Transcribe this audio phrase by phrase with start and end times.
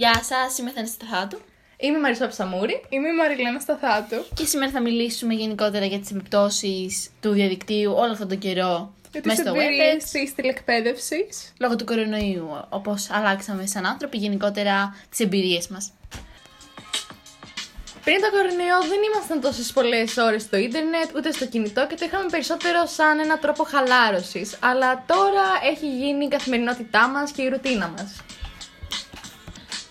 [0.00, 1.38] Γεια σας, είμαι Θανή Σταθάτου.
[1.76, 2.84] Είμαι η Μαρισό Ψαμούρη.
[2.88, 4.16] Είμαι η Μαριλένα Σταθάτου.
[4.34, 9.20] Και σήμερα θα μιλήσουμε γενικότερα για τις επιπτώσεις του διαδικτύου όλο αυτόν τον καιρό Για
[9.24, 10.08] μέσα τις στο εμπειρίες WebEx.
[10.12, 11.52] της τηλεκπαίδευσης.
[11.60, 15.92] Λόγω του κορονοϊού, όπως αλλάξαμε σαν άνθρωποι, γενικότερα τις εμπειρίες μας.
[18.04, 22.04] Πριν το κορονοϊό δεν ήμασταν τόσες πολλές ώρες στο ίντερνετ ούτε στο κινητό και το
[22.04, 24.56] είχαμε περισσότερο σαν ένα τρόπο χαλάρωσης.
[24.60, 28.10] Αλλά τώρα έχει γίνει η καθημερινότητά μας και η ρουτίνα μας.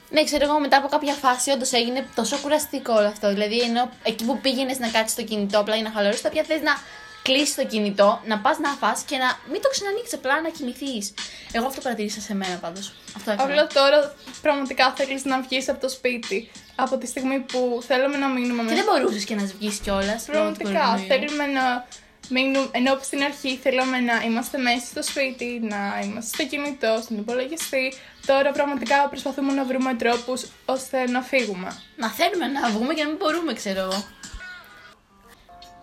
[0.09, 3.29] Ναι, ξέρω εγώ, μετά από κάποια φάση όντως έγινε τόσο κουραστικό όλο αυτό.
[3.29, 6.43] Δηλαδή, ενώ εκεί που πήγαινες να κάτσεις στο κινητό απλά για να χαλαρώσεις, τώρα πια
[6.43, 6.73] θες να
[7.21, 11.13] κλείσεις το κινητό, να πας να φας και να μην το ξανανοίξεις, απλά να κοιμηθείς.
[11.51, 12.93] Εγώ αυτό παρατηρήσα σε μένα πάντως.
[13.15, 13.49] Αυτό έκανα.
[13.49, 16.51] Απλά τώρα πραγματικά θέλεις να βγεις από το σπίτι.
[16.75, 18.75] Από τη στιγμή που θέλουμε να μείνουμε Και μέσα.
[18.75, 20.23] δεν μπορούσες και να βγεις κιόλας.
[20.23, 21.85] Πραγματικά θέλουμε να
[22.29, 22.69] μείνουμε.
[22.71, 27.93] Ενώ στην αρχή θέλαμε να είμαστε μέσα στο σπίτι, να είμαστε στο κινητό, στον υπολογιστή.
[28.25, 31.81] Τώρα πραγματικά προσπαθούμε να βρούμε τρόπους ώστε να φύγουμε.
[31.95, 34.05] Να θέλουμε να βγούμε και να μην μπορούμε, ξέρω εγώ.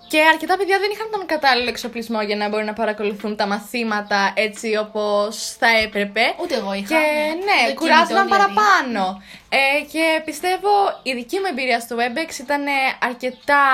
[0.09, 4.33] Και αρκετά παιδιά δεν είχαν τον κατάλληλο εξοπλισμό για να μπορούν να παρακολουθούν τα μαθήματα
[4.37, 6.21] έτσι όπως θα έπρεπε.
[6.43, 6.89] Ούτε εγώ είχα.
[6.89, 7.05] Και
[7.45, 8.55] ναι, Το κουράζονταν κινητό, δηλαδή.
[8.55, 9.23] παραπάνω.
[9.49, 10.69] Ε, και πιστεύω
[11.03, 12.63] η δική μου εμπειρία στο WebEx ήταν
[13.01, 13.65] αρκετά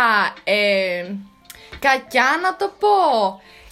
[0.44, 1.04] ε,
[1.80, 2.96] κακιά να το πω.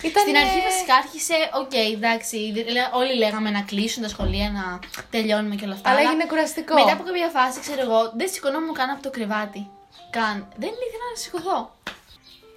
[0.03, 0.27] Ήτανε...
[0.27, 2.37] Στην αρχή βασικά άρχισε, οκ, εντάξει,
[2.75, 4.65] λέ- όλοι λέγαμε να κλείσουν τα σχολεία, να
[5.11, 5.91] τελειώνουμε και όλα αυτά.
[5.91, 6.75] Αλλά έγινε κουραστικό.
[6.75, 9.71] Μετά από κάποια φάση, ξέρω εγώ, δεν σηκωνόμουν καν από το κρεβάτι.
[10.11, 10.37] Καν.
[10.57, 11.59] Δεν ήθελα να σηκωθώ.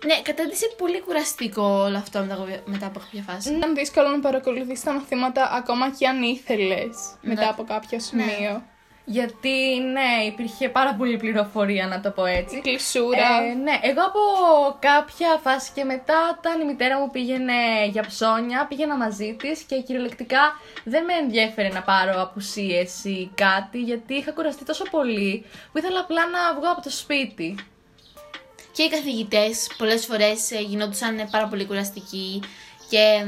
[0.05, 3.53] Ναι, κατάντησε πολύ κουραστικό όλο αυτό μετά από, μετά από κάποια φάση.
[3.53, 8.63] Ήταν δύσκολο να παρακολουθείς τα μαθήματα ακόμα και αν ήθελες μετά από κάποιο σημείο.
[9.05, 12.57] Γιατί ναι, υπήρχε πάρα πολύ πληροφορία να το πω έτσι.
[12.57, 13.43] Η κλεισούρα.
[13.43, 14.19] Ε, ναι, εγώ από
[14.79, 19.81] κάποια φάση και μετά, όταν η μητέρα μου πήγαινε για ψώνια, πήγαινα μαζί της και
[19.81, 25.77] κυριολεκτικά δεν με ενδιέφερε να πάρω απουσίες ή κάτι, γιατί είχα κουραστεί τόσο πολύ που
[25.77, 27.55] ήθελα απλά να βγω από το σπίτι.
[28.71, 32.41] Και οι καθηγητές πολλές φορές γινόντουσαν ε, πάρα πολύ κουραστικοί
[32.89, 33.25] και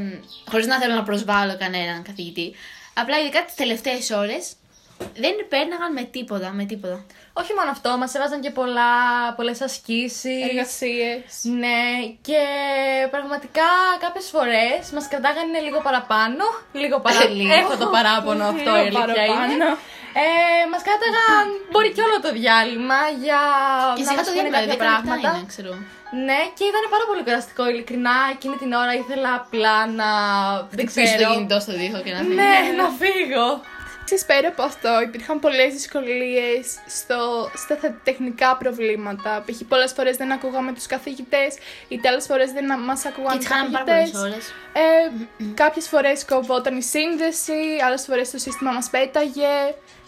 [0.50, 2.54] χωρίς να θέλω να προσβάλλω κανέναν καθηγητή.
[2.94, 4.54] Απλά ειδικά τις τελευταίες ώρες
[5.24, 6.48] δεν πέρναγαν με τίποτα.
[6.60, 6.98] Με τίποτα.
[7.42, 8.92] Όχι μόνο αυτό, μας έβαζαν και πολλά,
[9.38, 10.40] πολλές ασκήσεις.
[10.50, 11.20] Εργασίες.
[11.64, 11.82] Ναι,
[12.28, 12.42] και
[13.14, 13.70] πραγματικά
[14.04, 16.44] κάποιες φορές μας κρατάγανε λίγο παραπάνω.
[16.82, 17.34] Λίγο παραπάνω.
[17.40, 17.54] Λίγο.
[17.62, 19.34] Έχω το παράπονο αυτό, η Λίγο αλήθεια είναι.
[19.34, 19.70] παραπάνω.
[20.24, 20.26] Ε,
[20.72, 23.42] μας κράταγαν μπορεί και όλο το διάλειμμα για
[23.98, 25.30] Και να σιγά μας το πούνε διάλειμμα, κάποια 10 λεπτά πράγματα.
[25.38, 25.74] είναι, ξέρω.
[26.28, 27.64] Ναι, και ήταν πάρα πολύ κουραστικό.
[27.72, 30.10] Ειλικρινά, εκείνη την ώρα ήθελα απλά να.
[30.78, 31.22] Δεν Χτυπήσεις ξέρω.
[31.30, 32.38] το κινητό στο δίχω και να φύγει.
[32.42, 33.48] Ναι, να φύγω.
[34.06, 39.44] Επίσης, πέρα από αυτό, υπήρχαν πολλές δυσκολίες στο, στα θε- τεχνικά προβλήματα.
[39.46, 39.62] Π.χ.
[39.68, 41.56] πολλές φορές δεν ακούγαμε τους καθηγητές,
[41.88, 44.32] είτε άλλες φορές δεν να- μας ακούγαν Και οι τι χάναμε πάρα πολλές καθηγητές.
[44.32, 44.54] ώρες.
[44.74, 49.54] Ε, κάποιες φορές κοβόταν η σύνδεση, άλλες φορές το σύστημα μας πέταγε.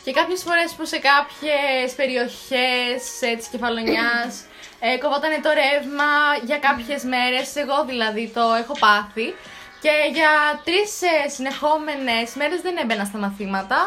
[0.03, 4.31] Και κάποιες φορές που σε κάποιες περιοχές ε, της Κεφαλονιάς
[4.79, 6.09] ε, κοβότανε το ρεύμα
[6.43, 9.27] για κάποιες μέρες, εγώ δηλαδή το έχω πάθει.
[9.83, 10.31] Και για
[10.67, 13.79] τρεις ε, συνεχόμενες μέρες δεν έμπαινα στα μαθήματα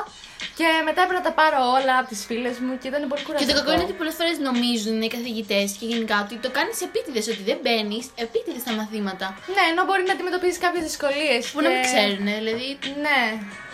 [0.59, 3.27] και μετά έπρεπε να τα πάρω όλα από τις φίλες μου και ήταν πολύ Και
[3.27, 3.53] κουραστικό.
[3.53, 7.25] το κακό είναι ότι πολλές φορές νομίζουν οι καθηγητές και γενικά ότι το κάνεις επίτηδες,
[7.33, 9.27] ότι δεν μπαίνεις επίτηδες στα μαθήματα.
[9.57, 11.43] Ναι, ενώ μπορεί να αντιμετωπίσει κάποιες δυσκολίες.
[11.53, 12.69] Που να μην ξέρουν, δηλαδή.
[13.05, 13.21] Ναι.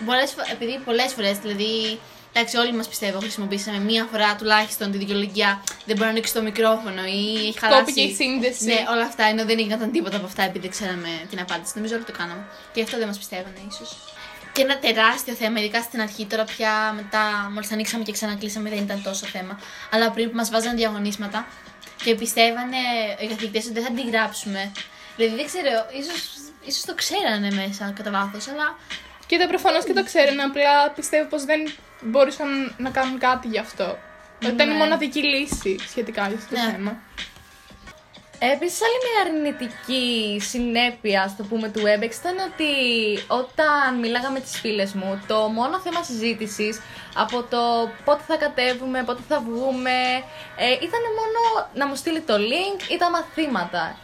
[0.08, 1.74] Πολλές, φο- επειδή πολλές φορές, δηλαδή.
[2.36, 6.42] Εντάξει, όλοι μας πιστεύω χρησιμοποίησαμε μία φορά τουλάχιστον τη δικαιολογία δεν μπορεί να ανοίξει το
[6.42, 7.80] μικρόφωνο ή έχει χαλάσει.
[7.80, 8.64] Κόπηκε η σύνδεση.
[8.64, 11.72] Ναι, όλα αυτά ενώ δεν γινόταν τίποτα από αυτά επειδή δεν ξέραμε την απάντηση.
[11.74, 12.46] Νομίζω όλοι το κάναμε.
[12.72, 13.96] Και γι' αυτό δεν μας πιστεύανε, ίσως.
[14.52, 18.78] Και ένα τεράστιο θέμα, ειδικά στην αρχή, τώρα πια μετά, μόλις ανοίξαμε και ξανακλείσαμε, δεν
[18.78, 19.60] ήταν τόσο θέμα.
[19.90, 21.46] Αλλά πριν που μας βάζανε διαγωνίσματα
[22.04, 22.76] και πιστεύανε
[23.20, 24.72] οι καθηγητές ότι δεν θα την γράψουμε.
[25.16, 25.70] Δηλαδή δεν ξέρω,
[26.00, 26.20] ίσως
[26.64, 28.78] ίσως το ξέρανε μέσα κατά βάθος, αλλά
[29.26, 31.60] Κοίτα, προφανώς και το ξέρουν, απλά πιστεύω πως δεν
[32.00, 33.98] μπορούσαν να κάνουν κάτι γι' αυτό.
[34.38, 34.78] Ήταν η Ναι.
[34.78, 36.70] μοναδική λύση σχετικά για αυτό το Ναι.
[36.72, 37.02] θέμα.
[38.38, 42.72] Επίσης άλλη μια αρνητική συνέπεια στο πούμε του WebEx ήταν ότι
[43.26, 46.80] όταν μιλάγα με τις φίλες μου το μόνο θέμα συζήτησης
[47.14, 49.90] από το πότε θα κατέβουμε, πότε θα βγούμε
[50.56, 53.96] ε, ήταν μόνο να μου στείλει το link ή τα μαθήματα.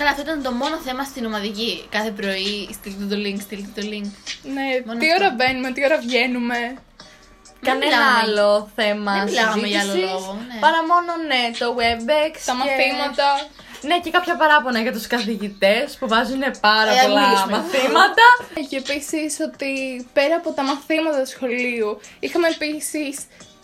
[0.00, 1.86] Καλά, αυτό ήταν το μόνο θέμα στην ομαδική.
[1.90, 4.10] Κάθε πρωί στείλτε το link, στείλτε το link.
[4.54, 5.24] Ναι, Μόνο τι αυτό.
[5.24, 6.58] ώρα μπαίνουμε, τι ώρα βγαίνουμε.
[7.68, 8.18] Κανένα μιλάμε.
[8.22, 10.58] άλλο θέμα Δεν μιλάγαμε για άλλο συζήτησης, λόγο, ναι.
[10.64, 13.26] Παρά μόνο ναι, το WebEx Τα και- μαθήματα.
[13.88, 17.56] Ναι και κάποια παράπονα για τους καθηγητές που βάζουν πάρα Ε, ας πολλά μιλήσουμε.
[17.56, 18.26] μαθήματα.
[18.68, 19.72] Και επίσης ότι
[20.12, 23.14] πέρα από τα μαθήματα του σχολείου, είχαμε επίσης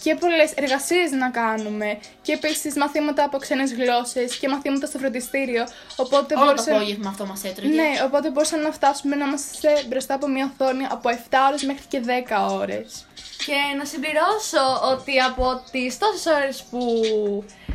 [0.07, 1.99] και πολλές εργασίες να κάνουμε.
[2.23, 5.65] Και επίσης μαθήματα από ξένες γλώσσες και μαθήματα στο φροντιστήριο.
[5.97, 7.75] Οπότε Όλο το μπορούσε- απόγευμα αυτό μας έτρωγε.
[7.75, 11.85] Ναι, οπότε μπορούσαμε να φτάσουμε να είμαστε μπροστά από μια οθόνη από 7 ώρες μέχρι
[11.89, 13.07] και 10 ώρες.
[13.47, 14.63] Και να συμπληρώσω
[14.93, 16.81] ότι από τις τόσες ώρες που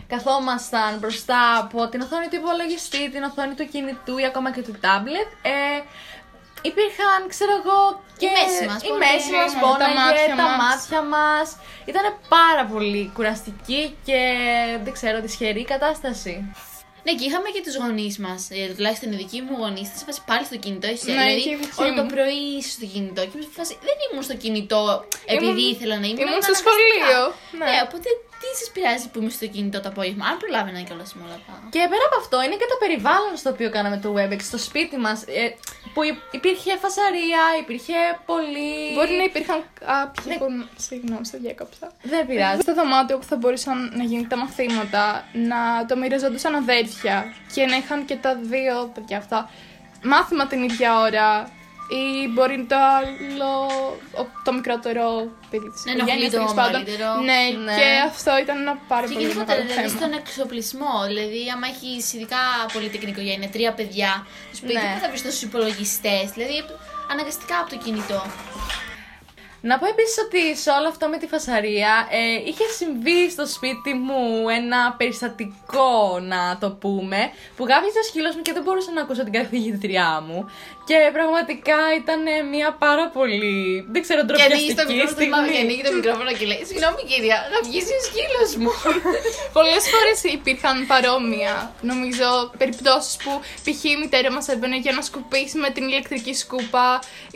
[0.07, 4.75] καθόμασταν μπροστά από την οθόνη του υπολογιστή, την οθόνη του κινητού ή ακόμα και του
[4.81, 5.81] τάμπλετ, ε,
[6.69, 7.81] υπήρχαν, ξέρω εγώ,
[8.21, 10.57] και Η μέση μας η πόναγε, μέση μας ναι, τα πόναγε, μάτια τα μας.
[10.63, 11.47] μάτια μας.
[11.91, 12.05] Ήταν
[12.35, 14.19] πάρα πολύ κουραστική και
[14.83, 16.33] δεν ξέρω, δυσχερή κατάσταση.
[17.05, 18.41] Ναι, και είχαμε και τους γονείς μας.
[18.75, 19.85] τουλάχιστον οι δικοί μου γονείς.
[19.89, 20.87] Ήταν σε φάση πάλι στο κινητό.
[20.93, 22.11] Εσύ, Ναι, δηλαδή, και οι δικοί όλο το μου.
[22.15, 23.21] πρωί είσαι στο κινητό.
[23.27, 23.73] Και είμαι σε φάση.
[23.87, 24.81] Δεν ήμουν στο κινητό
[25.33, 26.19] επειδή Ήμουν- ήθελα να είμαι.
[26.21, 26.71] ήμουν ήμουν στο αναγκαστικά.
[26.71, 27.21] σχολείο,
[27.59, 27.65] ναι.
[27.71, 27.77] Ναι.
[27.87, 28.07] οπότε
[28.51, 30.25] τι σας πειράζει που είμαι στο κινητό το απόγευμα.
[30.31, 31.53] Αν προλάβαινα κιόλας με όλα τα.
[31.73, 34.97] Και πέρα από αυτό είναι και το περιβάλλον στο οποίο κάναμε το WebEx, στο σπίτι
[35.05, 35.43] μας, ε,
[35.93, 37.97] που υ- υπήρχε φασαρία, υπήρχε
[38.31, 38.69] πολύ...
[38.97, 40.35] Μπορεί να υπήρχαν κάποιοι Ναι.
[40.41, 40.45] που.
[40.87, 41.85] Συγγνώμη, σε διέκοψα.
[42.11, 42.61] Δεν πειράζει.
[42.61, 45.03] Στο δωμάτιο που θα μπορούσαν να γίνουν τα μαθήματα,
[45.51, 49.49] να το μοιραζόντουσαν αδέρφια και να είχαν και τα δύο παιδιά αυτά
[50.03, 51.49] μάθημα την ίδια ώρα.
[51.99, 53.51] Ή μπορεί το άλλο,
[54.21, 55.03] ο- το μικρότερο
[55.49, 56.71] παιδί της Ναι, οικογένειας, ενοχλεί το τέλος πάντων.
[56.71, 57.09] μεγαλύτερο.
[57.29, 57.75] Ναι, Ναι.
[57.79, 59.99] και αυτό ήταν ένα πάρα Και πολύ γενικότερα μεγάλο δηλαδή θέμα.
[59.99, 60.93] στον εξοπλισμό.
[61.11, 62.41] Δηλαδή, άμα έχεις ειδικά
[62.73, 64.11] πολυτεχνική οικογένεια, τρία παιδιά,
[64.47, 64.91] στο σπίτι Ναι.
[64.93, 66.25] που θα βρεις τόσους υπολογιστές.
[66.35, 66.57] Δηλαδή,
[67.11, 68.21] αναγκαστικά από το κινητό.
[69.61, 73.93] Να πω επίσης ότι σε όλο αυτό με τη φασαρία ε, είχε συμβεί στο σπίτι
[73.93, 77.19] μου ένα περιστατικό να το πούμε
[77.55, 80.49] που γάβιζε ο σκύλος μου και δεν μπορούσα να ακούσω την καθηγήτριά μου
[80.91, 82.21] και πραγματικά ήταν
[82.53, 85.65] μια πάρα πολύ, δεν ξέρω, Και ανοίγεις το ντροπιαστική μικρόφωνο, θυμάμαι, και στιγμή.
[85.65, 88.71] ανοίγεις το μικρόφωνο και λέει: Συγγνώμη, κυρία, να βγεις ο σκύλος μου.
[89.57, 91.53] Πολλές φορές υπήρχαν παρόμοια,
[91.91, 92.27] νομίζω,
[92.61, 93.31] περιπτώσεις που
[93.63, 93.79] π.χ.
[93.93, 96.87] η μητέρα μας έμπαινε για να σκουπίσει με την ηλεκτρική σκούπα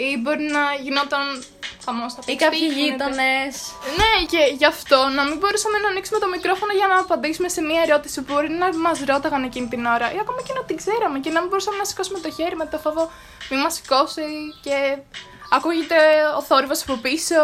[0.05, 1.23] ή μπορεί να γινόταν
[1.85, 3.53] χαμός Ή κάποιοι γείτονες.
[3.99, 7.61] Ναι, και γι' αυτό να μην μπορούσαμε να ανοίξουμε το μικρόφωνο για να απαντήσουμε σε
[7.61, 10.75] μια ερώτηση που μπορεί να μας ρώταγαν εκείνη την ώρα ή ακόμα και να την
[10.81, 13.03] ξέραμε και να μην μπορούσαμε να σηκώσουμε το χέρι με το φόβο
[13.49, 14.27] μη μας σηκώσει
[14.65, 14.77] και
[15.57, 15.95] ακούγεται
[16.37, 17.39] ο θόρυβος από πίσω.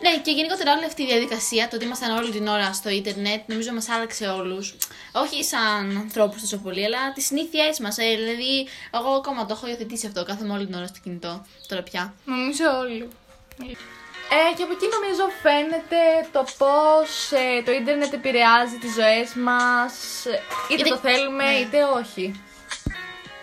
[0.00, 3.40] Ναι, και γενικότερα όλη αυτή η διαδικασία, το ότι ήμασταν όλη την ώρα στο ίντερνετ,
[3.46, 4.76] νομίζω μας άλλαξε όλους.
[5.12, 7.98] Όχι σαν ανθρώπους τόσο πολύ, αλλά τις συνήθειές μας.
[7.98, 10.24] Ε, δηλαδή, εγώ ακόμα το έχω υιοθετήσει αυτό.
[10.24, 12.14] Κάθομαι όλη την ώρα στο κινητό τώρα πια.
[12.24, 13.08] Νομίζω όλοι.
[13.58, 16.00] Ε, και από εκεί νομίζω φαίνεται
[16.32, 19.92] το πώς ε, το ίντερνετ επηρεάζει τις ζωές μας,
[20.26, 21.58] ε, είτε Γιατί- το θέλουμε ναι.
[21.58, 22.40] είτε όχι.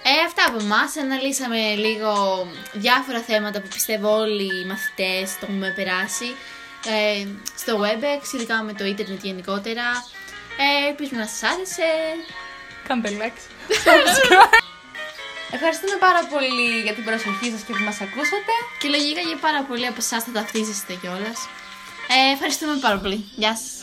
[0.06, 0.98] Ε, αυτά από εμάς.
[0.98, 2.12] Αναλύσαμε λίγο
[2.74, 6.36] διάφορα θέματα που πιστεύω όλοι οι μαθητές το έχουμε περάσει.
[6.86, 7.28] Ε,
[7.58, 9.84] στο WebEx, ειδικά με το ίντερνετ γενικότερα.
[10.58, 11.90] Ε, ελπίζουμε να σας άρεσε.
[12.88, 13.40] Κάντε like.
[15.66, 18.54] Ευχαριστούμε πάρα πολύ για την προσοχή σας και που μας ακούσατε.
[18.80, 21.40] Και λογικά για πάρα πολλοί από εσάς θα ταυτίζεστε κιόλας.
[22.16, 23.26] Ε, ευχαριστούμε πάρα πολύ.
[23.36, 23.83] Γεια σας.